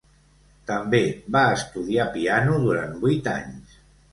[0.69, 1.01] També
[1.35, 3.79] va estudiar piano durant vuit anys.